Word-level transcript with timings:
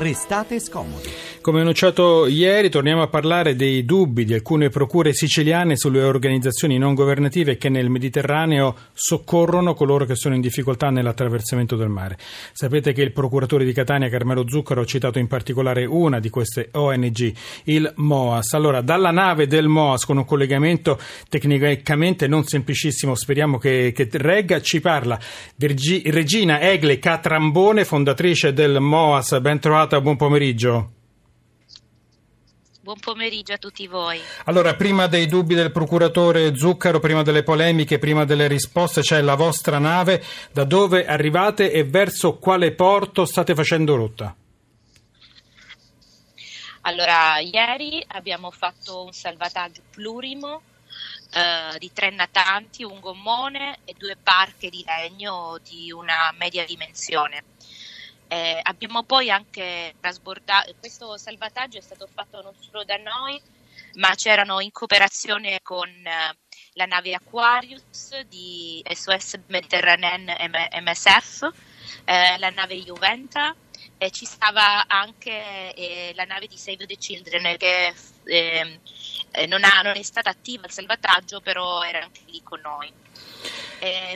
restate 0.00 0.58
scomodi. 0.60 1.10
Come 1.42 1.60
annunciato 1.62 2.26
ieri, 2.26 2.68
torniamo 2.68 3.00
a 3.00 3.08
parlare 3.08 3.56
dei 3.56 3.86
dubbi 3.86 4.26
di 4.26 4.34
alcune 4.34 4.68
procure 4.68 5.14
siciliane 5.14 5.74
sulle 5.74 6.02
organizzazioni 6.02 6.76
non 6.76 6.92
governative 6.92 7.56
che 7.56 7.70
nel 7.70 7.88
Mediterraneo 7.88 8.76
soccorrono 8.92 9.72
coloro 9.72 10.04
che 10.04 10.16
sono 10.16 10.34
in 10.34 10.42
difficoltà 10.42 10.90
nell'attraversamento 10.90 11.76
del 11.76 11.88
mare. 11.88 12.18
Sapete 12.52 12.92
che 12.92 13.00
il 13.00 13.12
procuratore 13.12 13.64
di 13.64 13.72
Catania, 13.72 14.10
Carmelo 14.10 14.44
Zuccaro, 14.46 14.82
ha 14.82 14.84
citato 14.84 15.18
in 15.18 15.28
particolare 15.28 15.86
una 15.86 16.20
di 16.20 16.28
queste 16.28 16.68
ONG, 16.72 17.32
il 17.64 17.90
MOAS. 17.96 18.52
Allora, 18.52 18.82
dalla 18.82 19.10
nave 19.10 19.46
del 19.46 19.66
MOAS, 19.66 20.04
con 20.04 20.18
un 20.18 20.26
collegamento 20.26 20.98
tecnicamente 21.26 22.28
non 22.28 22.44
semplicissimo, 22.44 23.14
speriamo 23.14 23.56
che, 23.56 23.92
che 23.94 24.08
regga, 24.12 24.60
ci 24.60 24.80
parla 24.80 25.18
Virgi, 25.56 26.02
Regina 26.04 26.60
Egle 26.60 26.98
Catrambone, 26.98 27.86
fondatrice 27.86 28.52
del 28.52 28.78
MOAS. 28.78 29.40
Ben 29.40 29.58
trovata, 29.58 29.98
buon 30.02 30.16
pomeriggio. 30.16 30.98
Buon 32.90 33.02
pomeriggio 33.02 33.52
a 33.52 33.56
tutti 33.56 33.86
voi. 33.86 34.20
Allora, 34.46 34.74
prima 34.74 35.06
dei 35.06 35.28
dubbi 35.28 35.54
del 35.54 35.70
procuratore 35.70 36.56
Zuccaro, 36.56 36.98
prima 36.98 37.22
delle 37.22 37.44
polemiche, 37.44 38.00
prima 38.00 38.24
delle 38.24 38.48
risposte, 38.48 39.02
c'è 39.02 39.20
la 39.20 39.36
vostra 39.36 39.78
nave. 39.78 40.20
Da 40.50 40.64
dove 40.64 41.06
arrivate 41.06 41.70
e 41.70 41.84
verso 41.84 42.38
quale 42.38 42.72
porto 42.72 43.26
state 43.26 43.54
facendo 43.54 43.94
rotta? 43.94 44.34
Allora, 46.80 47.38
ieri 47.38 48.04
abbiamo 48.08 48.50
fatto 48.50 49.04
un 49.04 49.12
salvataggio 49.12 49.82
plurimo 49.88 50.62
eh, 51.32 51.78
di 51.78 51.92
tre 51.92 52.10
natanti, 52.10 52.82
un 52.82 52.98
gommone 52.98 53.78
e 53.84 53.94
due 53.96 54.16
barche 54.20 54.68
di 54.68 54.84
legno 54.84 55.60
di 55.62 55.92
una 55.92 56.34
media 56.36 56.64
dimensione. 56.64 57.44
Eh, 58.32 58.60
abbiamo 58.62 59.02
poi 59.02 59.28
anche 59.28 59.96
trasbordato, 59.98 60.72
questo 60.78 61.16
salvataggio 61.16 61.78
è 61.78 61.80
stato 61.80 62.06
fatto 62.06 62.40
non 62.40 62.54
solo 62.60 62.84
da 62.84 62.96
noi, 62.96 63.42
ma 63.94 64.14
c'erano 64.14 64.60
in 64.60 64.70
cooperazione 64.70 65.58
con 65.64 65.88
eh, 65.88 66.36
la 66.74 66.84
nave 66.84 67.12
Aquarius 67.14 68.20
di 68.28 68.84
SOS 68.88 69.40
Mediterranean 69.48 70.32
MSF, 70.80 71.50
eh, 72.04 72.38
la 72.38 72.50
nave 72.50 72.76
Juventa 72.76 73.52
e 73.98 74.12
ci 74.12 74.26
stava 74.26 74.86
anche 74.86 75.74
eh, 75.74 76.12
la 76.14 76.24
nave 76.24 76.46
di 76.46 76.56
Save 76.56 76.86
the 76.86 76.96
Children 76.96 77.56
che 77.56 77.92
ehm, 78.26 78.78
eh, 79.32 79.46
non, 79.48 79.64
ha, 79.64 79.82
non, 79.82 79.96
è 79.96 80.02
stata 80.04 80.30
attiva 80.30 80.66
al 80.66 80.70
salvataggio, 80.70 81.40
però 81.40 81.82
era 81.82 82.04
anche 82.04 82.20
lì 82.26 82.40
con 82.44 82.60
noi. 82.60 82.92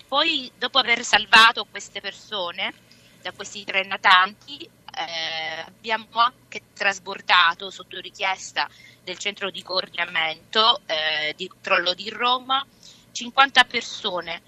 poi, 0.07 0.53
dopo 0.57 0.79
aver 0.79 1.03
salvato 1.03 1.65
queste 1.65 2.01
persone, 2.01 2.93
da 3.25 3.33
questi 3.33 3.65
tre 3.65 3.87
natanti 3.87 4.63
eh, 4.63 5.61
abbiamo 5.67 6.07
anche 6.13 6.61
trasbordato 6.75 7.71
sotto 7.71 7.99
richiesta 7.99 8.69
del 9.03 9.17
centro 9.17 9.51
di 9.51 9.63
coordinamento 9.63 10.83
eh, 10.85 11.33
di 11.35 11.49
controllo 11.49 11.95
di 11.95 12.11
Roma 12.11 12.65
50 13.13 13.65
persone 13.65 14.43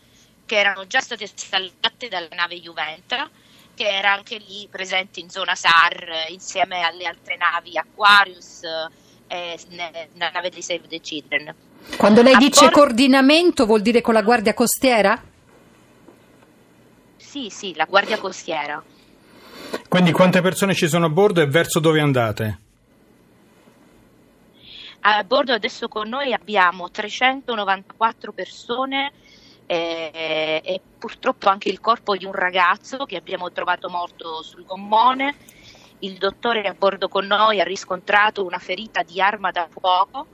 che 0.45 0.57
erano 0.59 0.87
già 0.87 1.01
state 1.01 1.27
salvate 1.27 2.09
dalla 2.09 2.29
nave 2.35 2.61
Juventa 2.61 3.31
che 3.75 3.89
era 3.89 4.13
anche 4.13 4.37
lì 4.37 4.69
presente 4.71 5.21
in 5.21 5.31
zona 5.31 5.55
SAR 5.55 6.27
insieme 6.29 6.83
alle 6.83 7.07
altre 7.07 7.39
navi 7.39 7.79
Aquarius 7.79 8.61
e 9.27 9.59
la 10.13 10.31
nave 10.31 10.51
di 10.51 10.63
Save 10.63 10.87
the 10.87 11.01
Children. 11.01 11.55
Quando 11.97 12.23
lei 12.23 12.35
A 12.35 12.39
dice 12.39 12.67
por- 12.67 12.73
coordinamento 12.73 13.67
vuol 13.67 13.83
dire 13.83 14.01
con 14.01 14.15
la 14.15 14.23
Guardia 14.23 14.55
Costiera? 14.55 15.21
Sì, 17.37 17.51
sì, 17.51 17.75
la 17.75 17.85
Guardia 17.85 18.17
Costiera. 18.17 18.83
Quindi 19.91 20.11
quante 20.11 20.41
persone 20.41 20.73
ci 20.73 20.89
sono 20.89 21.05
a 21.05 21.09
bordo 21.11 21.43
e 21.43 21.47
verso 21.47 21.81
dove 21.81 22.01
andate? 22.01 22.61
A 25.01 25.23
bordo 25.23 25.53
adesso 25.53 25.87
con 25.87 26.09
noi 26.09 26.33
abbiamo 26.33 26.91
394 26.91 28.33
persone 28.33 29.13
e, 29.67 30.63
e, 30.65 30.81
purtroppo 30.99 31.51
anche 31.51 31.69
il 31.69 31.79
corpo 31.79 32.17
di 32.17 32.25
un 32.25 32.33
ragazzo 32.33 33.05
che 33.05 33.19
abbiamo 33.19 33.53
trovato 33.53 33.91
morto 33.91 34.43
sul 34.43 34.65
gommone. 34.65 35.35
Il 35.99 36.17
dottore 36.17 36.63
a 36.63 36.73
bordo 36.73 37.09
con 37.09 37.27
noi 37.27 37.61
ha 37.61 37.65
riscontrato 37.65 38.47
una 38.47 38.59
ferita 38.59 39.03
di 39.03 39.21
arma 39.21 39.51
da 39.51 39.69
fuoco 39.71 40.27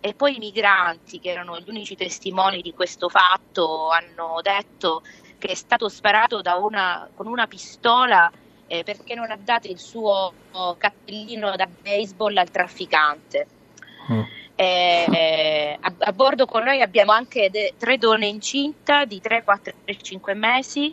e 0.00 0.14
poi 0.14 0.36
i 0.36 0.38
migranti, 0.38 1.20
che 1.20 1.28
erano 1.28 1.58
gli 1.58 1.68
unici 1.68 1.94
testimoni 1.94 2.62
di 2.62 2.72
questo 2.72 3.10
fatto, 3.10 3.90
hanno 3.90 4.40
detto 4.42 5.02
che 5.38 5.48
è 5.48 5.54
stato 5.54 5.88
sparato 5.88 6.42
una, 6.60 7.08
con 7.14 7.26
una 7.26 7.46
pistola 7.46 8.30
eh, 8.66 8.82
perché 8.84 9.14
non 9.14 9.30
ha 9.30 9.38
dato 9.40 9.68
il 9.68 9.78
suo 9.78 10.32
cappellino 10.76 11.56
da 11.56 11.66
baseball 11.66 12.36
al 12.36 12.50
trafficante. 12.50 13.46
Mm. 14.12 14.22
Eh, 14.54 15.78
a, 15.80 15.92
a, 15.98 16.12
bordo 16.12 16.44
con 16.46 16.64
noi 16.64 16.82
abbiamo 16.82 17.12
anche 17.12 17.48
de, 17.48 17.74
tre 17.78 17.96
donne 17.96 18.26
incinta 18.26 19.04
di 19.04 19.20
3, 19.20 19.44
4 19.44 19.72
e 19.84 19.96
5 19.96 20.34
mesi, 20.34 20.92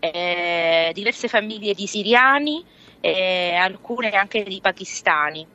eh, 0.00 0.90
diverse 0.92 1.28
famiglie 1.28 1.74
di 1.74 1.86
siriani 1.86 2.64
e 3.00 3.54
alcune 3.54 4.10
anche 4.10 4.42
di 4.42 4.60
pakistani. 4.60 5.46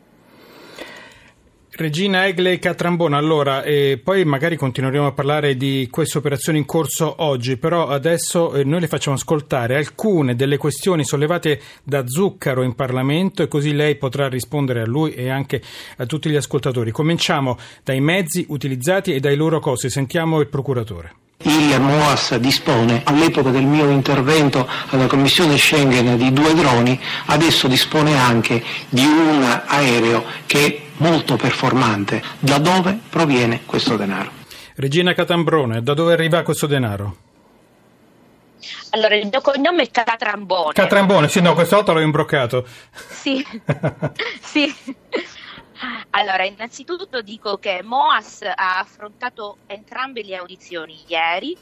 Regina 1.80 2.26
Egle 2.26 2.58
Catrambona, 2.58 3.18
allora, 3.18 3.62
e 3.62 4.02
poi 4.04 4.26
magari 4.26 4.56
continueremo 4.56 5.06
a 5.06 5.12
parlare 5.12 5.56
di 5.56 5.88
queste 5.92 6.18
operazioni 6.18 6.58
in 6.58 6.66
corso 6.66 7.14
oggi, 7.20 7.58
però 7.58 7.88
adesso 7.88 8.56
eh, 8.56 8.64
noi 8.64 8.80
le 8.80 8.88
facciamo 8.88 9.16
ascoltare 9.16 9.76
alcune 9.76 10.36
delle 10.36 10.58
questioni 10.58 11.06
sollevate 11.06 11.62
da 11.84 12.08
Zuccaro 12.08 12.64
in 12.64 12.74
Parlamento 12.74 13.44
e 13.44 13.48
così 13.48 13.74
lei 13.74 13.96
potrà 13.96 14.28
rispondere 14.28 14.82
a 14.82 14.88
lui 14.88 15.14
e 15.14 15.30
anche 15.30 15.62
a 15.98 16.08
tutti 16.08 16.32
gli 16.32 16.36
ascoltatori. 16.36 16.90
Cominciamo 16.90 17.60
dai 17.84 18.02
mezzi 18.02 18.44
utilizzati 18.50 19.14
e 19.14 19.20
dai 19.20 19.36
loro 19.36 19.60
costi. 19.60 19.92
Sentiamo 19.92 20.40
il 20.40 20.48
procuratore. 20.48 21.14
Il 21.44 21.80
MOAS 21.80 22.38
dispone 22.38 23.04
all'epoca 23.04 23.52
del 23.52 23.66
mio 23.66 23.88
intervento 23.92 24.68
alla 24.90 25.06
Commissione 25.06 25.56
Schengen 25.58 26.18
di 26.18 26.34
due 26.34 26.56
droni, 26.56 27.00
adesso 27.28 27.68
dispone 27.68 28.18
anche 28.18 28.64
di 28.90 29.06
un 29.06 29.62
aereo 29.68 30.26
che 30.48 30.87
molto 30.98 31.36
performante. 31.36 32.22
Da 32.40 32.58
dove 32.60 33.00
proviene 33.10 33.64
questo 33.66 33.96
denaro? 33.96 34.32
Regina 34.76 35.14
Catambrone, 35.14 35.82
da 35.82 35.94
dove 35.94 36.14
arriva 36.14 36.44
questo 36.44 36.68
denaro? 36.68 37.26
Allora, 38.92 39.16
il 39.16 39.28
mio 39.28 39.42
cognome 39.42 39.84
è 39.84 39.92
Catrambone. 39.92 40.74
Catrambone, 40.74 41.28
sì, 41.30 41.42
no, 41.42 41.54
questa 41.54 41.76
volta 41.76 41.94
l'ho 41.94 42.00
imbroccato. 42.00 42.66
Sì, 43.10 43.46
sì. 44.42 44.74
Allora, 46.12 46.44
innanzitutto 46.46 47.22
dico 47.22 47.58
che 47.58 47.82
Moas 47.84 48.42
ha 48.42 48.80
affrontato 48.80 49.58
entrambe 49.68 50.24
le 50.24 50.36
audizioni 50.36 51.00
ieri, 51.08 51.56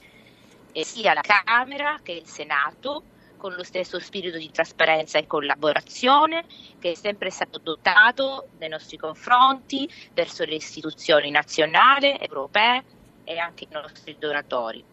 eh, 0.71 0.85
sia 0.85 1.13
la 1.13 1.21
Camera 1.21 1.99
che 2.01 2.13
il 2.13 2.25
Senato, 2.25 3.03
con 3.37 3.53
lo 3.53 3.63
stesso 3.63 3.99
spirito 3.99 4.37
di 4.37 4.51
trasparenza 4.51 5.17
e 5.17 5.27
collaborazione 5.27 6.45
che 6.79 6.91
è 6.91 6.95
sempre 6.95 7.29
stato 7.29 7.59
dotato 7.59 8.49
nei 8.57 8.69
nostri 8.69 8.97
confronti 8.97 9.89
verso 10.13 10.43
le 10.43 10.55
istituzioni 10.55 11.29
nazionali, 11.31 12.17
europee 12.19 12.83
e 13.23 13.37
anche 13.37 13.65
i 13.65 13.67
nostri 13.71 14.15
donatori. 14.17 14.83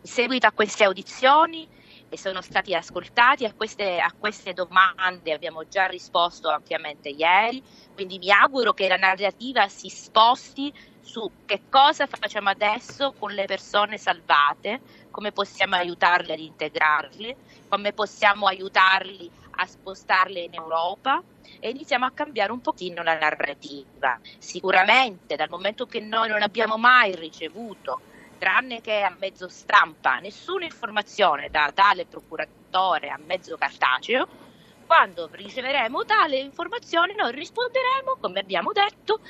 In 0.00 0.10
seguito 0.10 0.46
a 0.46 0.52
queste 0.52 0.84
audizioni 0.84 1.68
e 2.08 2.16
sono 2.16 2.40
stati 2.40 2.74
ascoltati 2.74 3.44
a 3.44 3.52
queste, 3.52 3.98
a 3.98 4.12
queste, 4.16 4.52
domande 4.52 5.32
abbiamo 5.32 5.66
già 5.66 5.86
risposto 5.86 6.48
ampiamente 6.48 7.10
ieri, 7.10 7.62
quindi 7.92 8.18
mi 8.18 8.30
auguro 8.30 8.72
che 8.72 8.88
la 8.88 8.96
narrativa 8.96 9.68
si 9.68 9.88
sposti 9.88 10.72
su 11.00 11.30
che 11.44 11.62
cosa 11.68 12.06
facciamo 12.06 12.48
adesso 12.50 13.12
con 13.18 13.32
le 13.32 13.44
persone 13.46 13.98
salvate, 13.98 14.80
come 15.10 15.32
possiamo 15.32 15.76
aiutarle 15.76 16.32
ad 16.32 16.38
integrarle, 16.38 17.36
come 17.68 17.92
possiamo 17.92 18.46
aiutarli 18.46 19.30
a 19.60 19.66
spostarle 19.66 20.40
in 20.40 20.54
Europa 20.54 21.22
e 21.60 21.70
iniziamo 21.70 22.06
a 22.06 22.12
cambiare 22.12 22.52
un 22.52 22.60
pochino 22.60 23.02
la 23.02 23.18
narrativa. 23.18 24.18
Sicuramente 24.38 25.36
dal 25.36 25.48
momento 25.48 25.86
che 25.86 26.00
noi 26.00 26.28
non 26.28 26.42
abbiamo 26.42 26.76
mai 26.76 27.14
ricevuto, 27.14 28.00
tranne 28.38 28.80
che 28.80 29.02
a 29.02 29.14
mezzo 29.18 29.48
stampa, 29.48 30.18
nessuna 30.18 30.64
informazione 30.64 31.50
da 31.50 31.70
tale 31.74 32.06
procuratore 32.06 33.08
a 33.08 33.18
mezzo 33.24 33.56
cartaceo, 33.56 34.46
quando 34.86 35.28
riceveremo 35.30 36.04
tale 36.04 36.38
informazione 36.38 37.14
noi 37.14 37.32
risponderemo, 37.32 38.16
come 38.20 38.40
abbiamo 38.40 38.72
detto, 38.72 39.20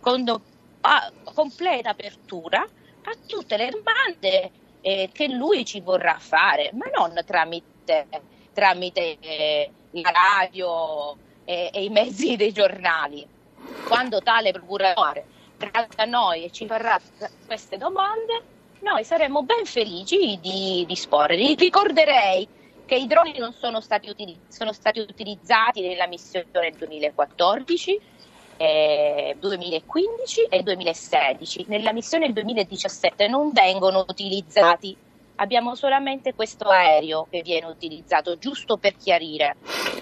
con 0.00 0.24
a, 0.82 1.12
completa 1.32 1.90
apertura 1.90 2.60
a 2.60 3.16
tutte 3.26 3.56
le 3.56 3.70
domande 3.70 4.50
eh, 4.80 5.10
che 5.12 5.28
lui 5.28 5.64
ci 5.64 5.80
vorrà 5.80 6.16
fare, 6.18 6.70
ma 6.74 6.86
non 6.96 7.20
tramite, 7.24 8.06
tramite 8.52 9.18
eh, 9.20 9.70
la 9.92 10.10
radio 10.10 11.16
e, 11.44 11.70
e, 11.72 11.84
i 11.84 11.88
mezzi 11.88 12.36
dei 12.36 12.52
giornali. 12.52 13.26
Quando 13.86 14.20
tale 14.20 14.52
procuratore 14.52 15.26
da 15.94 16.04
noi 16.06 16.44
e 16.44 16.50
ci 16.50 16.66
farà 16.66 16.98
queste 17.46 17.76
domande, 17.76 18.42
noi 18.80 19.04
saremo 19.04 19.42
ben 19.42 19.64
felici 19.64 20.38
di 20.40 20.84
disporre. 20.86 21.36
Ricorderei 21.54 22.48
che 22.86 22.94
i 22.96 23.06
droni 23.06 23.36
non 23.38 23.52
sono 23.52 23.80
stati, 23.80 24.08
util- 24.08 24.38
sono 24.48 24.72
stati 24.72 24.98
utilizzati 25.00 25.80
nella 25.82 26.06
missione 26.06 26.72
2014 26.76 28.00
2015 28.60 30.42
e 30.50 30.62
2016. 30.62 31.64
Nella 31.68 31.92
missione 31.92 32.30
2017 32.32 33.26
non 33.26 33.52
vengono 33.52 34.04
utilizzati. 34.06 34.94
Abbiamo 35.36 35.74
solamente 35.74 36.34
questo 36.34 36.68
aereo 36.68 37.26
che 37.30 37.40
viene 37.40 37.66
utilizzato, 37.66 38.36
giusto 38.36 38.76
per 38.76 38.96
chiarire. 38.96 39.56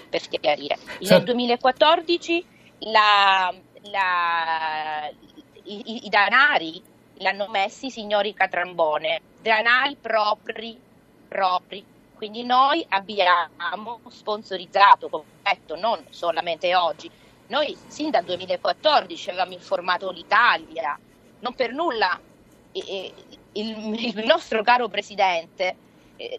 Per 0.09 0.27
chiarire. 0.27 0.77
Nel 0.99 1.23
2014 1.23 2.45
la, 2.79 3.53
la, 3.83 5.09
i, 5.63 6.05
i, 6.05 6.09
danari 6.09 6.81
l'hanno 7.19 7.47
messi 7.47 7.85
i 7.85 7.91
signori 7.91 8.33
Catrambone, 8.33 9.21
danari 9.41 9.95
propri, 9.95 10.77
propri. 11.29 11.85
Quindi 12.13 12.43
noi 12.43 12.85
abbiamo 12.89 14.01
sponsorizzato, 14.09 15.07
come 15.07 15.23
detto, 15.41 15.77
non 15.77 16.03
solamente 16.09 16.75
oggi, 16.75 17.09
noi 17.49 17.77
sin 17.87 18.09
dal 18.09 18.23
2014 18.23 19.29
avevamo 19.29 19.53
informato 19.53 20.11
l'Italia, 20.11 20.97
non 21.39 21.53
per 21.53 21.71
nulla 21.71 22.19
il, 22.71 23.13
il 23.53 24.23
nostro 24.25 24.61
caro 24.61 24.87
presidente 24.87 25.75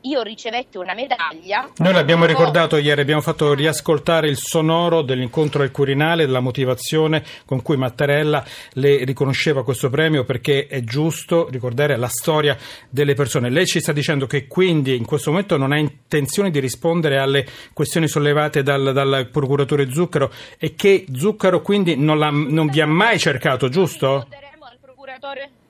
io 0.03 0.23
ricevetti 0.23 0.77
una 0.77 0.95
medaglia. 0.95 1.71
Noi 1.77 1.93
l'abbiamo 1.93 2.27
ricordato 2.27 2.77
ieri, 2.77 3.01
abbiamo 3.01 3.23
fatto 3.23 3.55
riascoltare 3.55 4.29
il 4.29 4.37
sonoro 4.37 5.03
dell'incontro 5.03 5.63
al 5.63 5.71
Quirinale, 5.71 6.27
della 6.27 6.41
motivazione 6.41 7.25
con 7.47 7.63
cui 7.63 7.77
Mattarella 7.77 8.45
le 8.75 9.05
riconosceva 9.05 9.65
questo 9.65 9.89
premio 9.89 10.25
perché 10.25 10.67
è 10.67 10.83
giusto 10.83 11.49
ricordare 11.49 11.97
la 11.97 12.09
storia 12.09 12.57
delle 12.91 13.15
persone. 13.15 13.49
Lei 13.49 13.67
ci 13.67 13.81
sta 13.81 13.93
dicendo 13.93 14.27
che 14.27 14.47
quindi 14.47 14.97
in 14.97 15.07
questo 15.07 15.31
momento 15.31 15.57
non 15.57 15.73
ha 15.73 15.79
intenzione 15.79 16.51
di 16.51 16.59
rispondere 16.59 17.19
alle 17.19 17.47
questioni 17.73 18.07
sollevate 18.07 18.63
dal, 18.63 18.93
dal 18.93 19.29
procuratore 19.31 19.91
Zuccaro 19.91 20.31
e 20.59 20.75
che 20.75 21.07
Zuccaro 21.13 21.63
quindi 21.63 21.97
non, 21.97 22.19
non 22.19 22.67
vi 22.69 22.81
ha 22.81 22.87
mai 22.87 23.19
cercato, 23.19 23.69
giusto? 23.69 24.27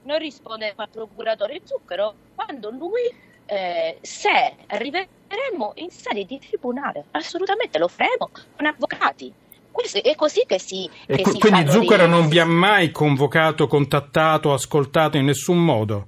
Noi 0.02 0.18
risponderemo 0.18 0.82
al 0.82 0.88
procuratore 0.90 1.60
Zuccaro 1.62 2.14
quando 2.34 2.70
lui 2.70 3.28
eh, 3.50 3.99
se 4.00 4.55
arriveremo 4.69 5.73
in 5.75 5.91
sede 5.91 6.25
di 6.25 6.38
tribunale, 6.38 7.06
assolutamente 7.11 7.79
lo 7.79 7.88
faremo 7.88 8.31
con 8.56 8.64
avvocati. 8.64 9.32
Questo 9.73 10.02
è 10.02 10.14
così 10.14 10.44
che 10.47 10.61
si. 10.61 10.88
Che 11.06 11.20
co- 11.23 11.32
si 11.32 11.38
quindi 11.38 11.69
Zucchero 11.69 12.06
non 12.06 12.29
vi 12.29 12.38
ha 12.38 12.44
mai 12.44 12.93
convocato, 12.93 13.67
contattato, 13.67 14.52
ascoltato 14.52 15.17
in 15.17 15.25
nessun 15.25 15.58
modo? 15.64 16.06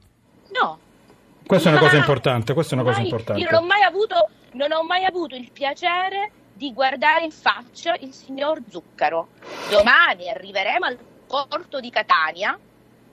No. 0.52 0.78
Questa 1.44 1.68
è 1.68 1.72
una 1.72 1.80
cosa 1.80 1.96
importante. 1.96 2.54
Questa 2.54 2.76
è 2.76 2.78
una 2.78 2.84
mai, 2.84 2.92
cosa 2.94 3.04
importante. 3.06 3.42
Io 3.42 3.50
non 3.50 3.62
ho, 3.62 3.66
mai 3.66 3.82
avuto, 3.82 4.28
non 4.52 4.70
ho 4.70 4.84
mai 4.84 5.04
avuto 5.04 5.34
il 5.34 5.50
piacere 5.50 6.30
di 6.52 6.72
guardare 6.72 7.24
in 7.24 7.32
faccia 7.32 7.96
il 7.98 8.12
signor 8.12 8.60
Zucchero. 8.68 9.28
Domani 9.68 10.28
arriveremo 10.28 10.86
al 10.86 10.98
porto 11.26 11.80
di 11.80 11.90
Catania 11.90 12.56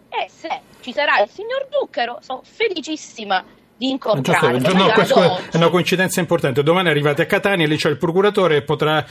e 0.09 0.29
se 0.29 0.61
ci 0.81 0.91
sarà 0.91 1.19
il 1.19 1.29
signor 1.29 1.67
Zucchero 1.69 2.19
sono 2.21 2.41
felicissima 2.43 3.43
di 3.79 3.89
incontrare. 3.89 4.59
Giusto, 4.59 5.19
no, 5.19 5.39
è 5.51 5.55
una 5.55 5.69
coincidenza 5.69 6.19
importante. 6.19 6.61
Domani 6.61 6.89
arrivate 6.89 7.21
a 7.21 7.25
Catania, 7.25 7.65
lì 7.65 7.77
c'è 7.77 7.89
il 7.89 7.97
procuratore 7.97 8.57
e 8.57 8.61
potrà 8.61 9.03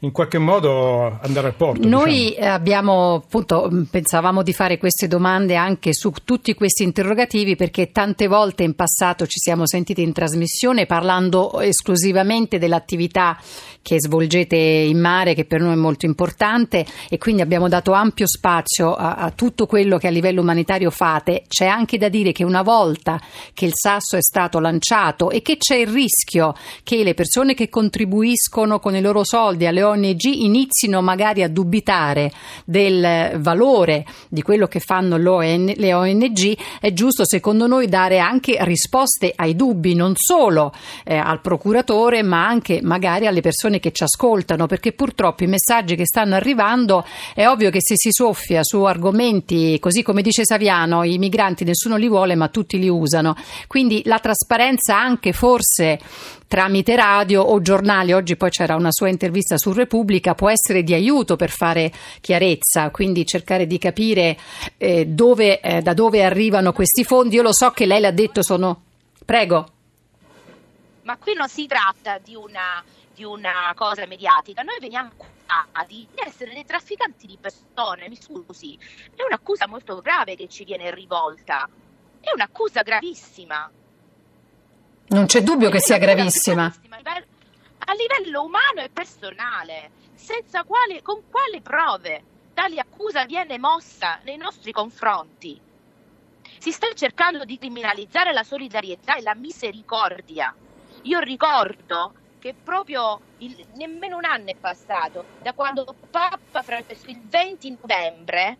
in 0.00 0.12
qualche 0.12 0.38
modo 0.38 1.18
andare 1.22 1.48
al 1.48 1.54
porto. 1.54 1.86
Noi 1.86 2.34
diciamo. 2.36 2.52
abbiamo 2.52 3.14
appunto 3.14 3.70
pensavamo 3.90 4.42
di 4.42 4.52
fare 4.52 4.78
queste 4.78 5.08
domande 5.08 5.56
anche 5.56 5.94
su 5.94 6.12
tutti 6.24 6.54
questi 6.54 6.82
interrogativi 6.82 7.56
perché 7.56 7.90
tante 7.92 8.26
volte 8.26 8.62
in 8.62 8.74
passato 8.74 9.26
ci 9.26 9.38
siamo 9.38 9.66
sentiti 9.66 10.02
in 10.02 10.12
trasmissione 10.12 10.86
parlando 10.86 11.60
esclusivamente 11.60 12.58
dell'attività 12.58 13.38
che 13.86 14.00
svolgete 14.00 14.56
in 14.56 14.98
mare 14.98 15.34
che 15.34 15.44
per 15.44 15.60
noi 15.60 15.74
è 15.74 15.76
molto 15.76 16.06
importante 16.06 16.84
e 17.08 17.18
quindi 17.18 17.40
abbiamo 17.40 17.68
dato 17.68 17.92
ampio 17.92 18.26
spazio 18.26 18.94
a, 18.94 19.14
a 19.14 19.30
tutto 19.30 19.66
quello 19.66 19.96
che 19.96 20.08
a 20.08 20.10
livello 20.10 20.40
umanitario 20.40 20.90
fate. 20.90 21.44
C'è 21.46 21.66
anche 21.66 21.96
da 21.96 22.08
dire 22.08 22.32
che 22.32 22.42
una 22.42 22.62
volta 22.62 23.20
che 23.54 23.64
il 23.64 23.70
sasso 23.72 24.16
è 24.16 24.22
stato 24.22 24.58
lanciato 24.58 25.30
e 25.30 25.40
che 25.40 25.56
c'è 25.56 25.76
il 25.76 25.86
rischio 25.86 26.54
che 26.82 27.04
le 27.04 27.14
persone 27.14 27.54
che 27.54 27.68
contribuiscono 27.68 28.80
con 28.80 28.96
i 28.96 29.00
loro 29.00 29.22
soldi 29.22 29.66
alle 29.66 29.84
ONG 29.86 30.22
inizino 30.24 31.00
magari 31.00 31.42
a 31.42 31.48
dubitare 31.48 32.32
del 32.64 33.38
valore 33.38 34.04
di 34.28 34.42
quello 34.42 34.66
che 34.66 34.80
fanno 34.80 35.16
le 35.16 35.94
ONG, 35.94 36.58
è 36.80 36.92
giusto 36.92 37.24
secondo 37.24 37.66
noi 37.66 37.88
dare 37.88 38.18
anche 38.18 38.56
risposte 38.60 39.32
ai 39.34 39.56
dubbi, 39.56 39.94
non 39.94 40.12
solo 40.16 40.72
eh, 41.04 41.16
al 41.16 41.40
procuratore, 41.40 42.22
ma 42.22 42.46
anche 42.46 42.80
magari 42.82 43.26
alle 43.26 43.40
persone 43.40 43.80
che 43.80 43.92
ci 43.92 44.02
ascoltano, 44.02 44.66
perché 44.66 44.92
purtroppo 44.92 45.44
i 45.44 45.48
messaggi 45.48 45.96
che 45.96 46.06
stanno 46.06 46.34
arrivando 46.34 47.04
è 47.34 47.46
ovvio 47.46 47.70
che 47.70 47.80
se 47.80 47.94
si 47.96 48.10
soffia 48.10 48.62
su 48.62 48.82
argomenti, 48.82 49.78
così 49.78 50.02
come 50.02 50.22
dice 50.22 50.44
Saviano, 50.44 51.04
i 51.04 51.18
migranti 51.18 51.64
nessuno 51.64 51.96
li 51.96 52.08
vuole, 52.08 52.34
ma 52.34 52.48
tutti 52.48 52.78
li 52.78 52.88
usano. 52.88 53.36
Quindi 53.66 54.02
la 54.04 54.18
trasparenza 54.18 54.98
anche 54.98 55.32
forse 55.32 55.98
tramite 56.46 56.94
radio 56.96 57.42
o 57.42 57.60
giornali, 57.60 58.12
oggi 58.12 58.36
poi 58.36 58.50
c'era 58.50 58.76
una 58.76 58.92
sua 58.92 59.08
intervista 59.08 59.56
su 59.58 59.72
Repubblica, 59.72 60.34
può 60.34 60.48
essere 60.48 60.82
di 60.82 60.94
aiuto 60.94 61.36
per 61.36 61.50
fare 61.50 61.92
chiarezza, 62.20 62.90
quindi 62.90 63.26
cercare 63.26 63.66
di 63.66 63.78
capire 63.78 64.36
eh, 64.76 65.06
dove, 65.06 65.60
eh, 65.60 65.82
da 65.82 65.94
dove 65.94 66.24
arrivano 66.24 66.72
questi 66.72 67.04
fondi. 67.04 67.36
Io 67.36 67.42
lo 67.42 67.52
so 67.52 67.70
che 67.70 67.86
lei 67.86 68.00
l'ha 68.00 68.12
detto, 68.12 68.42
sono... 68.42 68.82
Prego. 69.24 69.68
Ma 71.02 71.16
qui 71.16 71.34
non 71.34 71.48
si 71.48 71.66
tratta 71.66 72.18
di 72.18 72.34
una, 72.34 72.82
di 73.14 73.24
una 73.24 73.72
cosa 73.74 74.06
mediatica, 74.06 74.62
noi 74.62 74.78
veniamo 74.80 75.10
accusati 75.46 76.06
di 76.12 76.20
essere 76.26 76.52
dei 76.52 76.64
trafficanti 76.64 77.26
di 77.26 77.38
persone, 77.40 78.08
mi 78.08 78.16
scusi, 78.16 78.76
è 79.14 79.22
un'accusa 79.24 79.66
molto 79.68 80.00
grave 80.00 80.34
che 80.34 80.48
ci 80.48 80.64
viene 80.64 80.92
rivolta, 80.92 81.68
è 82.20 82.32
un'accusa 82.34 82.82
gravissima. 82.82 83.70
Non 85.08 85.26
c'è 85.26 85.40
dubbio 85.40 85.70
che 85.70 85.80
sia 85.80 85.98
gravissima. 85.98 86.64
A 86.64 87.92
livello 87.94 88.42
umano 88.42 88.80
e 88.80 88.90
personale, 88.92 89.90
senza 90.14 90.64
quale, 90.64 91.00
con 91.00 91.22
quali 91.30 91.60
prove 91.60 92.24
tale 92.52 92.80
accusa 92.80 93.24
viene 93.24 93.56
mossa 93.56 94.18
nei 94.24 94.36
nostri 94.36 94.72
confronti. 94.72 95.60
Si 96.58 96.72
sta 96.72 96.88
cercando 96.94 97.44
di 97.44 97.56
criminalizzare 97.56 98.32
la 98.32 98.42
solidarietà 98.42 99.14
e 99.14 99.22
la 99.22 99.36
misericordia. 99.36 100.52
Io 101.02 101.20
ricordo 101.20 102.14
che 102.40 102.54
proprio 102.54 103.20
il, 103.38 103.64
nemmeno 103.74 104.16
un 104.16 104.24
anno 104.24 104.50
è 104.50 104.56
passato 104.56 105.24
da 105.40 105.52
quando 105.52 105.94
Papa 106.10 106.62
Francesco 106.62 107.10
il 107.10 107.20
20 107.20 107.78
novembre 107.80 108.56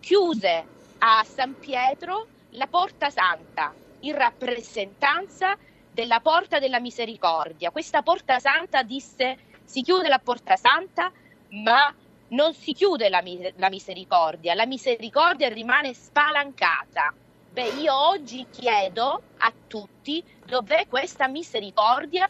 chiuse 0.00 0.64
a 0.98 1.24
San 1.24 1.56
Pietro 1.56 2.26
la 2.50 2.66
Porta 2.66 3.10
Santa 3.10 3.72
in 4.00 4.16
rappresentanza 4.16 5.56
della 5.94 6.18
porta 6.18 6.58
della 6.58 6.80
misericordia. 6.80 7.70
Questa 7.70 8.02
porta 8.02 8.40
santa 8.40 8.82
disse 8.82 9.38
si 9.64 9.80
chiude 9.82 10.08
la 10.08 10.18
porta 10.18 10.56
santa, 10.56 11.10
ma 11.50 11.94
non 12.28 12.52
si 12.52 12.72
chiude 12.72 13.08
la, 13.08 13.22
la 13.56 13.68
misericordia, 13.68 14.54
la 14.54 14.66
misericordia 14.66 15.48
rimane 15.48 15.94
spalancata. 15.94 17.14
Beh, 17.52 17.68
io 17.80 17.94
oggi 17.94 18.44
chiedo 18.50 19.22
a 19.38 19.52
tutti 19.68 20.22
dov'è 20.44 20.88
questa 20.88 21.28
misericordia 21.28 22.28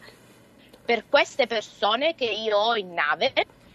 per 0.85 1.05
queste 1.09 1.47
persone 1.47 2.13
che 2.13 2.25
io 2.25 2.57
ho 2.57 2.75
in 2.75 2.93
nave, 2.93 3.33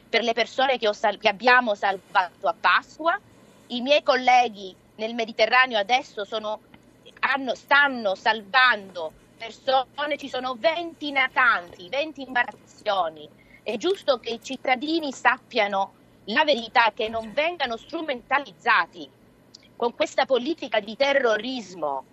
per 0.08 0.22
le 0.22 0.32
persone 0.32 0.78
che, 0.78 0.92
sal- 0.94 1.18
che 1.18 1.28
abbiamo 1.28 1.74
salvato 1.74 2.46
a 2.46 2.54
Pasqua. 2.58 3.18
I 3.66 3.80
miei 3.80 4.04
colleghi 4.04 4.72
nel 4.96 5.14
Mediterraneo 5.14 5.78
adesso 5.78 6.24
sono, 6.24 6.60
hanno, 7.20 7.56
stanno 7.56 8.14
salvando 8.14 9.12
persone, 9.40 10.18
ci 10.18 10.28
sono 10.28 10.54
20 10.60 11.12
natanti, 11.12 11.88
20 11.88 12.22
imbarcazioni. 12.26 13.26
È 13.62 13.76
giusto 13.78 14.18
che 14.18 14.34
i 14.34 14.40
cittadini 14.42 15.12
sappiano 15.12 15.92
la 16.24 16.44
verità, 16.44 16.92
che 16.94 17.08
non 17.08 17.32
vengano 17.32 17.78
strumentalizzati 17.78 19.08
con 19.76 19.94
questa 19.94 20.26
politica 20.26 20.80
di 20.80 20.94
terrorismo. 20.94 22.04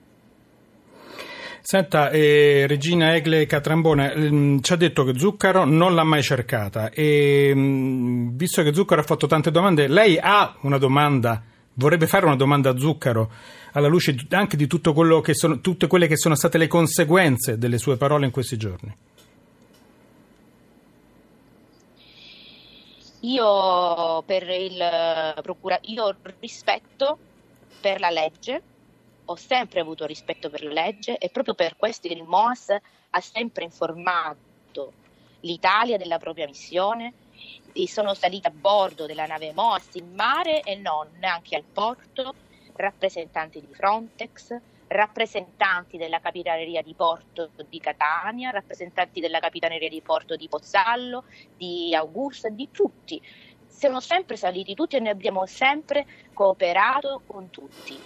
Senta, 1.59 2.09
eh, 2.11 2.65
Regina 2.65 3.13
Egle 3.13 3.45
Catrambone 3.45 4.13
ehm, 4.13 4.61
ci 4.61 4.71
ha 4.71 4.77
detto 4.77 5.03
che 5.03 5.19
Zuccaro 5.19 5.65
non 5.65 5.95
l'ha 5.95 6.05
mai 6.05 6.23
cercata 6.23 6.89
e 6.91 7.53
mh, 7.53 7.59
mm, 7.59 8.37
visto 8.37 8.63
che 8.63 8.73
Zuccaro 8.73 9.01
ha 9.01 9.03
fatto 9.03 9.27
tante 9.27 9.51
domande, 9.51 9.89
lei 9.89 10.17
ha 10.17 10.55
una 10.61 10.77
domanda, 10.77 11.43
vorrebbe 11.77 12.07
fare 12.07 12.25
una 12.25 12.35
domanda 12.35 12.69
a 12.69 12.77
Zuccaro 12.77 13.31
alla 13.73 13.87
luce 13.87 14.15
anche 14.31 14.57
di 14.57 14.67
sono, 15.33 15.59
tutte 15.59 15.87
quelle 15.87 16.07
che 16.07 16.17
sono 16.17 16.35
state 16.35 16.57
le 16.57 16.67
conseguenze 16.67 17.57
delle 17.57 17.77
sue 17.77 17.97
parole 17.97 18.25
in 18.25 18.31
questi 18.31 18.57
giorni? 18.57 18.95
Io, 23.21 24.23
il 24.55 25.33
procura- 25.41 25.79
io 25.81 26.15
rispetto 26.39 27.17
per 27.81 27.99
la 27.99 28.09
legge, 28.09 28.61
ho 29.25 29.35
sempre 29.35 29.79
avuto 29.79 30.05
rispetto 30.05 30.49
per 30.49 30.63
la 30.63 30.71
legge 30.71 31.17
e 31.17 31.29
proprio 31.29 31.53
per 31.53 31.75
questo 31.75 32.07
il 32.07 32.23
MOAS 32.23 32.69
ha 33.09 33.21
sempre 33.21 33.63
informato 33.63 34.93
l'Italia 35.41 35.97
della 35.97 36.17
propria 36.17 36.45
missione 36.45 37.13
e 37.73 37.87
sono 37.87 38.13
saliti 38.13 38.47
a 38.47 38.51
bordo 38.51 39.05
della 39.05 39.25
nave 39.25 39.53
Moas 39.53 39.89
in 39.93 40.13
mare 40.13 40.61
e 40.61 40.75
non 40.75 41.09
anche 41.21 41.55
al 41.55 41.65
porto 41.71 42.35
rappresentanti 42.75 43.59
di 43.59 43.73
Frontex, 43.73 44.55
rappresentanti 44.87 45.97
della 45.97 46.19
Capitaneria 46.19 46.81
di 46.81 46.93
Porto 46.95 47.51
di 47.67 47.79
Catania, 47.79 48.51
rappresentanti 48.51 49.19
della 49.19 49.39
Capitaneria 49.39 49.89
di 49.89 50.01
Porto 50.01 50.35
di 50.35 50.47
Pozzallo, 50.47 51.25
di 51.55 51.93
Augusta, 51.93 52.49
di 52.49 52.69
tutti. 52.71 53.21
Siamo 53.65 53.99
sempre 53.99 54.37
saliti 54.37 54.73
tutti 54.73 54.95
e 54.95 54.99
noi 54.99 55.09
abbiamo 55.09 55.45
sempre 55.45 56.05
cooperato 56.33 57.23
con 57.25 57.49
tutti. 57.49 58.01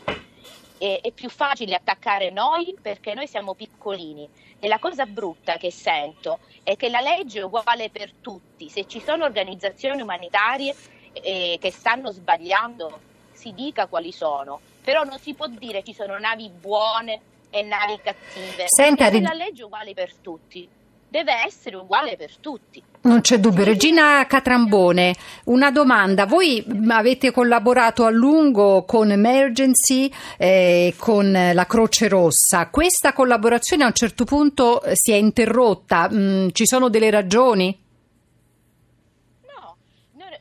E, 0.83 0.99
è 1.01 1.11
più 1.11 1.29
facile 1.29 1.75
attaccare 1.75 2.31
noi 2.31 2.75
perché 2.81 3.13
noi 3.13 3.27
siamo 3.27 3.53
piccolini 3.53 4.27
e 4.59 4.67
la 4.67 4.79
cosa 4.79 5.05
brutta 5.05 5.57
che 5.57 5.71
sento 5.71 6.39
è 6.63 6.75
che 6.75 6.89
la 6.89 7.01
legge 7.01 7.39
è 7.39 7.43
uguale 7.43 7.91
per 7.91 8.13
tutti. 8.19 8.67
Se 8.69 8.87
ci 8.87 8.99
sono 8.99 9.25
organizzazioni 9.25 10.01
umanitarie 10.01 10.75
eh, 11.13 11.57
che 11.61 11.71
stanno 11.71 12.11
sbagliando, 12.11 12.99
si 13.31 13.53
dica 13.53 13.85
quali 13.85 14.11
sono 14.11 14.59
però 14.83 15.03
non 15.03 15.19
si 15.19 15.33
può 15.33 15.47
dire 15.47 15.83
ci 15.83 15.93
sono 15.93 16.17
navi 16.17 16.49
buone 16.49 17.21
e 17.49 17.61
navi 17.61 17.99
cattive. 18.01 18.65
Senta, 18.65 19.09
ri... 19.09 19.21
la 19.21 19.33
legge 19.33 19.61
è 19.61 19.65
uguale 19.65 19.93
per 19.93 20.15
tutti. 20.15 20.67
Deve 21.11 21.43
essere 21.45 21.75
uguale 21.75 22.15
per 22.15 22.37
tutti. 22.37 22.81
Non 23.01 23.19
c'è 23.19 23.37
dubbio. 23.37 23.65
Regina 23.65 24.25
Catrambone, 24.25 25.13
una 25.47 25.69
domanda. 25.69 26.25
Voi 26.25 26.65
avete 26.87 27.31
collaborato 27.31 28.05
a 28.05 28.09
lungo 28.09 28.85
con 28.85 29.11
Emergency 29.11 30.09
e 30.37 30.47
eh, 30.87 30.95
con 30.97 31.29
la 31.29 31.65
Croce 31.65 32.07
Rossa. 32.07 32.69
Questa 32.69 33.11
collaborazione 33.11 33.83
a 33.83 33.87
un 33.87 33.93
certo 33.93 34.23
punto 34.23 34.81
si 34.93 35.11
è 35.11 35.15
interrotta. 35.15 36.09
Mm, 36.09 36.47
ci 36.53 36.65
sono 36.65 36.87
delle 36.87 37.09
ragioni? 37.09 37.77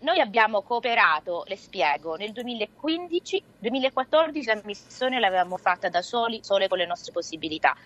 noi 0.02 0.18
abbiamo 0.18 0.62
cooperato, 0.62 1.44
le 1.46 1.56
spiego, 1.56 2.14
nel 2.14 2.32
2015, 2.32 3.42
2014 3.58 4.46
la 4.46 4.60
missione 4.64 5.20
l'avevamo 5.20 5.58
fatta 5.58 5.90
da 5.90 6.00
soli, 6.00 6.40
sole 6.42 6.68
con 6.68 6.78
le 6.78 6.86
nostre 6.86 7.12
possibilità. 7.12 7.76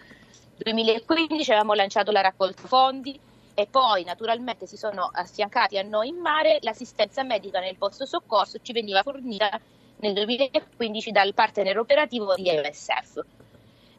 Nel 0.56 0.72
2015 0.72 1.50
avevamo 1.50 1.74
lanciato 1.74 2.12
la 2.12 2.20
raccolta 2.20 2.68
fondi 2.68 3.18
e 3.54 3.66
poi 3.66 4.04
naturalmente 4.04 4.66
si 4.66 4.76
sono 4.76 5.10
affiancati 5.12 5.78
a 5.78 5.82
noi 5.82 6.08
in 6.08 6.16
mare 6.16 6.58
l'assistenza 6.60 7.24
medica 7.24 7.58
nel 7.58 7.76
posto 7.76 8.06
soccorso 8.06 8.60
ci 8.62 8.72
veniva 8.72 9.02
fornita 9.02 9.60
nel 9.96 10.12
2015 10.12 11.10
dal 11.10 11.34
partner 11.34 11.76
operativo 11.76 12.36
di 12.36 12.52
MSF. 12.52 13.20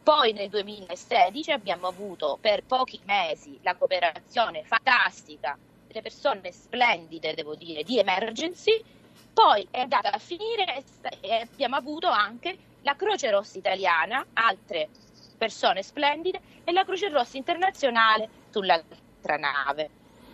Poi 0.01 0.31
nel 0.31 0.47
2016 0.47 1.51
abbiamo 1.51 1.87
avuto 1.87 2.37
per 2.39 2.63
pochi 2.63 3.01
mesi 3.03 3.59
la 3.61 3.75
cooperazione 3.75 4.63
fantastica 4.63 5.57
delle 5.87 6.01
persone 6.01 6.53
splendide, 6.53 7.33
devo 7.33 7.55
dire, 7.55 7.83
di 7.83 7.99
emergency, 7.99 8.81
poi 9.33 9.67
è 9.69 9.79
andata 9.79 10.11
a 10.11 10.19
finire 10.19 10.83
e 11.19 11.33
abbiamo 11.51 11.75
avuto 11.75 12.07
anche 12.07 12.57
la 12.83 12.95
Croce 12.95 13.29
Rossa 13.29 13.57
italiana, 13.57 14.25
altre 14.33 14.89
persone 15.35 15.83
splendide, 15.83 16.39
e 16.63 16.71
la 16.71 16.83
Croce 16.83 17.09
Rossa 17.09 17.37
internazionale 17.37 18.29
sull'altra 18.49 19.37
nave. 19.37 19.89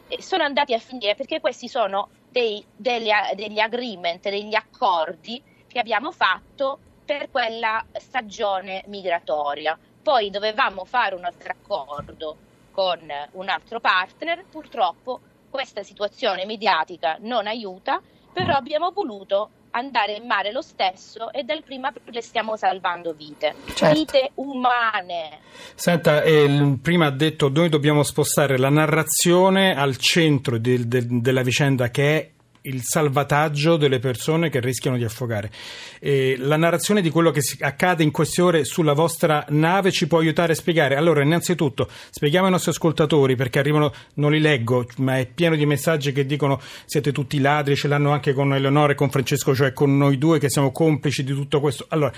E 0.07 0.21
sono 0.21 0.43
andati 0.43 0.73
a 0.73 0.79
finire 0.79 1.15
perché 1.15 1.39
questi 1.39 1.67
sono 1.67 2.09
dei, 2.29 2.63
degli, 2.75 3.09
degli 3.35 3.59
agreement, 3.59 4.21
degli 4.29 4.55
accordi 4.55 5.41
che 5.67 5.79
abbiamo 5.79 6.11
fatto 6.11 6.79
per 7.05 7.29
quella 7.29 7.85
stagione 7.93 8.83
migratoria. 8.87 9.77
Poi 10.01 10.29
dovevamo 10.29 10.85
fare 10.85 11.15
un 11.15 11.25
altro 11.25 11.51
accordo 11.51 12.37
con 12.71 12.99
un 13.31 13.49
altro 13.49 13.79
partner, 13.79 14.45
purtroppo 14.49 15.19
questa 15.49 15.83
situazione 15.83 16.45
mediatica 16.45 17.17
non 17.19 17.47
aiuta, 17.47 18.01
però 18.33 18.55
abbiamo 18.55 18.91
voluto 18.91 19.49
andare 19.71 20.15
in 20.15 20.25
mare 20.25 20.51
lo 20.51 20.61
stesso 20.61 21.31
e 21.31 21.43
dal 21.43 21.63
prima 21.63 21.91
le 22.03 22.21
stiamo 22.21 22.55
salvando 22.55 23.13
vite, 23.13 23.55
certo. 23.73 23.97
vite 23.97 24.31
umane. 24.35 25.39
Senta, 25.75 26.21
eh, 26.23 26.77
prima 26.81 27.07
ha 27.07 27.11
detto 27.11 27.49
noi 27.49 27.69
dobbiamo 27.69 28.03
spostare 28.03 28.57
la 28.57 28.69
narrazione 28.69 29.75
al 29.75 29.97
centro 29.97 30.57
de, 30.57 30.87
de, 30.87 31.05
della 31.07 31.41
vicenda 31.41 31.89
che 31.89 32.17
è 32.17 32.29
il 32.63 32.81
salvataggio 32.83 33.77
delle 33.77 33.99
persone 33.99 34.49
che 34.49 34.59
rischiano 34.59 34.97
di 34.97 35.03
affogare. 35.03 35.51
E 35.99 36.35
la 36.37 36.57
narrazione 36.57 37.01
di 37.01 37.09
quello 37.09 37.31
che 37.31 37.41
accade 37.59 38.03
in 38.03 38.11
queste 38.11 38.41
ore 38.41 38.65
sulla 38.65 38.93
vostra 38.93 39.45
nave 39.49 39.91
ci 39.91 40.07
può 40.07 40.19
aiutare 40.19 40.53
a 40.53 40.55
spiegare. 40.55 40.95
Allora, 40.95 41.23
innanzitutto, 41.23 41.89
spieghiamo 42.09 42.45
ai 42.45 42.51
nostri 42.51 42.71
ascoltatori 42.71 43.35
perché 43.35 43.59
arrivano, 43.59 43.93
non 44.15 44.31
li 44.31 44.39
leggo, 44.39 44.85
ma 44.97 45.17
è 45.17 45.25
pieno 45.25 45.55
di 45.55 45.65
messaggi 45.65 46.11
che 46.11 46.25
dicono 46.25 46.61
siete 46.85 47.11
tutti 47.11 47.39
ladri, 47.39 47.75
ce 47.75 47.87
l'hanno 47.87 48.11
anche 48.11 48.33
con 48.33 48.53
Eleonora 48.53 48.91
e 48.91 48.95
con 48.95 49.09
Francesco, 49.09 49.55
cioè 49.55 49.73
con 49.73 49.97
noi 49.97 50.17
due 50.17 50.39
che 50.39 50.49
siamo 50.49 50.71
complici 50.71 51.23
di 51.23 51.33
tutto 51.33 51.59
questo. 51.59 51.85
Allora, 51.89 52.13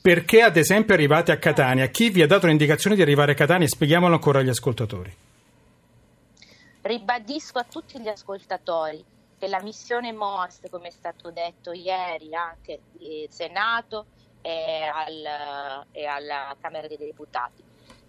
perché 0.00 0.42
ad 0.42 0.56
esempio 0.56 0.94
arrivate 0.94 1.32
a 1.32 1.38
Catania? 1.38 1.86
Chi 1.88 2.10
vi 2.10 2.22
ha 2.22 2.26
dato 2.26 2.46
l'indicazione 2.46 2.96
di 2.96 3.02
arrivare 3.02 3.32
a 3.32 3.34
Catania? 3.34 3.66
Spieghiamolo 3.66 4.14
ancora 4.14 4.40
agli 4.40 4.48
ascoltatori. 4.48 5.12
Ribadisco 6.82 7.58
a 7.58 7.64
tutti 7.64 7.98
gli 7.98 8.08
ascoltatori 8.08 9.02
che 9.44 9.50
la 9.50 9.60
missione 9.60 10.10
MOAS, 10.12 10.60
come 10.70 10.88
è 10.88 10.90
stato 10.90 11.30
detto 11.30 11.72
ieri 11.72 12.34
anche 12.34 12.80
in 13.00 13.26
Senato 13.28 14.06
e, 14.40 14.84
al, 14.84 15.86
e 15.90 16.06
alla 16.06 16.56
Camera 16.58 16.86
dei 16.88 16.96
Deputati, 16.96 17.62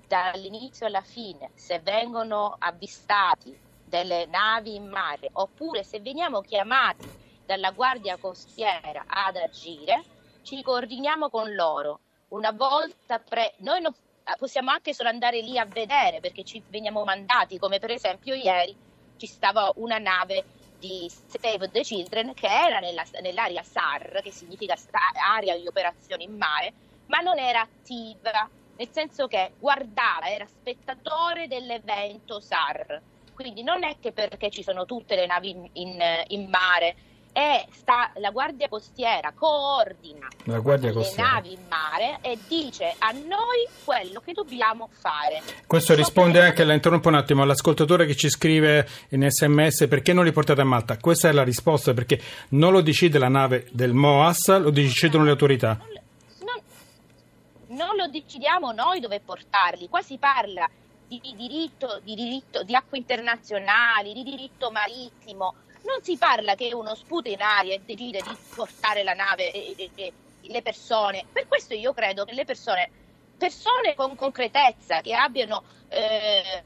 dall'inizio 0.08 0.86
alla 0.86 1.02
fine, 1.02 1.52
se 1.54 1.80
vengono 1.80 2.56
avvistati 2.58 3.58
delle 3.84 4.26
navi 4.28 4.76
in 4.76 4.88
mare 4.88 5.30
oppure 5.34 5.84
se 5.84 6.00
veniamo 6.00 6.40
chiamati 6.40 7.12
dalla 7.44 7.72
Guardia 7.72 8.18
Costiera 8.18 9.04
ad 9.06 9.36
agire, 9.36 10.06
ci 10.42 10.62
coordiniamo 10.62 11.30
con 11.30 11.54
loro. 11.54 12.00
Una 12.30 12.52
volta 12.52 13.20
pre... 13.20 13.56
noi 13.58 13.82
non... 13.82 13.94
possiamo 14.38 14.72
anche 14.72 14.94
solo 14.94 15.10
andare 15.10 15.42
lì 15.42 15.58
a 15.58 15.66
vedere 15.66 16.22
perché 16.22 16.44
ci 16.44 16.64
veniamo 16.70 17.04
mandati, 17.04 17.58
come 17.58 17.80
per 17.80 17.92
esempio 17.92 18.34
ieri 18.36 18.76
ci 19.18 19.28
stava 19.28 19.72
una 19.76 19.98
nave 19.98 20.46
di 20.86 21.10
Save 21.10 21.70
the 21.72 21.82
Children 21.82 22.34
che 22.34 22.48
era 22.48 22.80
nella, 22.80 23.04
nell'area 23.22 23.64
SAR, 23.64 24.22
che 24.22 24.32
significa 24.32 24.76
area 25.36 25.58
di 25.58 25.68
operazioni 25.68 26.26
in 26.26 26.38
mare, 26.38 26.74
ma 27.08 27.20
non 27.20 27.40
era 27.40 27.62
attiva, 27.62 28.50
nel 28.78 28.90
senso 28.92 29.28
che 29.28 29.54
guardava, 29.60 30.28
era 30.28 30.46
spettatore 30.46 31.48
dell'evento 31.48 32.40
SAR. 32.40 33.02
Quindi 33.34 33.64
non 33.64 33.84
è 33.84 33.98
che 34.00 34.14
perché 34.14 34.50
ci 34.50 34.64
sono 34.64 34.86
tutte 34.86 35.16
le 35.16 35.26
navi 35.26 35.50
in, 35.50 35.70
in, 35.74 36.24
in 36.28 36.50
mare 36.50 36.96
sta, 37.72 38.12
la 38.16 38.30
Guardia 38.30 38.70
Costiera 38.70 39.34
coordina 39.36 40.28
Guardia 40.46 40.88
le 40.90 40.96
Costiera. 40.96 41.32
navi 41.32 41.52
in 41.52 41.60
mare 41.68 42.20
e 42.22 42.40
dice 42.48 42.96
a 42.98 43.12
noi 43.12 43.68
quello 43.84 44.22
che 44.22 44.32
dobbiamo 44.32 44.88
fare. 44.90 45.42
Questo 45.68 45.92
so 45.92 46.00
risponde 46.00 46.42
anche, 46.42 46.64
la 46.64 46.74
interrompo 46.74 47.10
un 47.10 47.16
attimo, 47.16 47.44
all'ascoltatore 47.44 48.06
che 48.06 48.16
ci 48.16 48.30
scrive 48.30 48.88
in 49.10 49.30
sms 49.30 49.88
perché 49.90 50.14
non 50.14 50.24
li 50.24 50.32
portate 50.32 50.62
a 50.62 50.64
Malta. 50.64 50.98
Questa 50.98 51.28
è 51.28 51.34
la 51.34 51.44
risposta 51.44 51.94
perché 51.94 52.22
non 52.50 52.72
lo 52.72 52.80
decide 52.80 53.20
la 53.20 53.28
nave 53.28 53.68
del 53.72 53.94
MOAS, 53.94 54.58
lo 54.58 54.70
decidono 54.70 55.26
le 55.26 55.32
autorità. 55.32 55.78
Non, 55.78 56.62
non, 57.68 57.78
non 57.78 57.96
lo 57.98 58.08
decidiamo 58.08 58.72
noi 58.72 59.02
dove 59.02 59.20
portarli, 59.20 59.90
qua 59.90 60.02
si 60.02 60.18
parla 60.18 60.70
di 61.08 61.22
diritto, 61.36 62.00
di 62.02 62.16
diritto 62.16 62.64
di 62.64 62.74
acque 62.76 62.98
internazionali, 62.98 64.14
di 64.14 64.24
diritto 64.24 64.72
marittimo 64.72 65.56
non 65.86 66.02
si 66.02 66.18
parla 66.18 66.56
che 66.56 66.74
uno 66.74 66.96
sputa 66.96 67.30
in 67.30 67.42
aria 67.42 67.76
e 67.76 67.82
decide 67.86 68.22
di 68.22 68.36
portare 68.54 69.04
la 69.04 69.14
nave 69.14 69.52
e, 69.52 69.76
e, 69.78 69.92
e 69.96 70.14
le 70.42 70.62
persone. 70.62 71.26
Per 71.32 71.48
questo 71.48 71.74
io 71.74 71.94
credo 71.94 72.26
che 72.26 72.34
le 72.34 72.46
persone, 72.46 72.90
persone 73.38 73.96
con 73.96 74.16
concretezza, 74.16 75.02
che 75.02 75.14
abbiano 75.14 75.64
eh, 75.90 76.64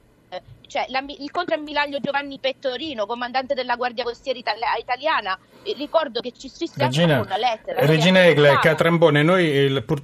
cioè, 0.69 0.85
la, 0.89 1.03
il 1.07 1.31
contrammiraglio 1.31 1.99
Giovanni 1.99 2.37
Pettorino, 2.39 3.07
comandante 3.07 3.55
della 3.55 3.75
Guardia 3.75 4.03
Costiera 4.03 4.37
italiana, 4.37 5.37
ricordo 5.75 6.21
che 6.21 6.31
ci 6.37 6.47
scrisse 6.47 6.75
Regina, 6.77 7.21
una 7.21 7.37
lettera. 7.37 7.83
Regina 7.87 8.23
Egle, 8.23 8.59
Catrambone, 8.61 9.23
noi 9.23 9.45
il, 9.45 9.83
pur, 9.83 10.03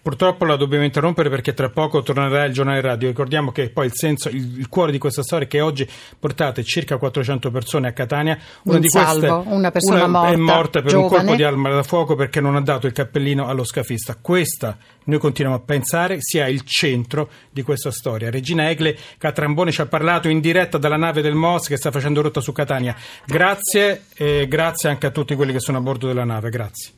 purtroppo 0.00 0.44
la 0.44 0.54
dobbiamo 0.54 0.84
interrompere 0.84 1.28
perché 1.28 1.52
tra 1.52 1.68
poco 1.68 2.02
tornerà 2.02 2.44
il 2.44 2.52
giornale 2.52 2.80
radio. 2.80 3.08
Ricordiamo 3.08 3.50
che 3.50 3.70
poi 3.70 3.86
il 3.86 3.92
senso, 3.92 4.28
il, 4.28 4.60
il 4.60 4.68
cuore 4.68 4.92
di 4.92 4.98
questa 4.98 5.24
storia 5.24 5.46
è 5.46 5.50
che 5.50 5.60
oggi 5.60 5.88
portate 6.16 6.62
circa 6.62 6.96
400 6.96 7.50
persone 7.50 7.88
a 7.88 7.92
Catania. 7.92 8.38
Una 8.62 8.76
In 8.76 8.82
di 8.82 8.88
queste 8.88 9.26
una 9.26 9.70
persona 9.72 10.04
una 10.04 10.06
morta, 10.06 10.32
è 10.32 10.36
morta 10.36 10.80
per 10.80 10.90
giovane. 10.92 11.06
un 11.06 11.18
colpo 11.18 11.34
di 11.34 11.42
arma 11.42 11.70
da 11.70 11.82
fuoco 11.82 12.14
perché 12.14 12.40
non 12.40 12.54
ha 12.54 12.62
dato 12.62 12.86
il 12.86 12.92
cappellino 12.92 13.48
allo 13.48 13.64
scafista. 13.64 14.16
Questa 14.20 14.78
noi 15.06 15.18
continuiamo 15.18 15.60
a 15.60 15.64
pensare 15.64 16.18
sia 16.20 16.46
il 16.46 16.62
centro 16.62 17.28
di 17.50 17.62
questa 17.62 17.90
storia. 17.90 18.30
Regina 18.30 18.70
Egle 18.70 18.96
Catrambone 19.18 19.72
ci 19.72 19.80
ha 19.80 19.86
parlato 19.86 20.02
parlato 20.04 20.28
in 20.28 20.40
diretta 20.40 20.76
dalla 20.76 20.98
nave 20.98 21.22
del 21.22 21.34
MOS 21.34 21.66
che 21.66 21.78
sta 21.78 21.90
facendo 21.90 22.20
rotta 22.20 22.42
su 22.42 22.52
Catania. 22.52 22.94
Grazie 23.24 24.04
e 24.14 24.46
grazie 24.46 24.90
anche 24.90 25.06
a 25.06 25.10
tutti 25.10 25.34
quelli 25.34 25.50
che 25.50 25.60
sono 25.60 25.78
a 25.78 25.80
bordo 25.80 26.06
della 26.06 26.24
nave. 26.24 26.50
Grazie. 26.50 26.92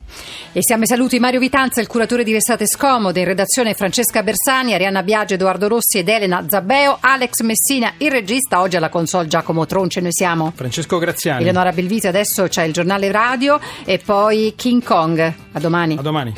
E 0.52 0.58
siamo 0.60 0.82
ai 0.82 0.88
saluti 0.88 1.20
Mario 1.20 1.38
Vitanza, 1.38 1.80
il 1.80 1.86
curatore 1.86 2.24
di 2.24 2.32
Restate 2.32 2.66
Scomode, 2.66 3.20
in 3.20 3.26
redazione 3.26 3.74
Francesca 3.74 4.24
Bersani, 4.24 4.74
Arianna 4.74 5.04
Biagio, 5.04 5.34
Edoardo 5.34 5.68
Rossi 5.68 5.98
ed 5.98 6.08
Elena 6.08 6.44
Zabbeo, 6.48 6.98
Alex 6.98 7.42
Messina, 7.42 7.92
il 7.98 8.10
regista, 8.10 8.60
oggi 8.60 8.76
alla 8.76 8.88
console 8.88 9.28
Giacomo 9.28 9.66
Tronce, 9.66 10.00
noi 10.00 10.12
siamo 10.12 10.52
Francesco 10.56 10.98
Graziani, 10.98 11.42
Eleonora 11.42 11.70
Belvisi, 11.70 12.08
adesso 12.08 12.48
c'è 12.48 12.64
il 12.64 12.72
giornale 12.72 13.12
radio 13.12 13.60
e 13.84 14.00
poi 14.04 14.54
King 14.56 14.82
Kong. 14.82 15.34
A 15.52 15.60
domani. 15.60 15.96
A 15.96 16.02
domani. 16.02 16.34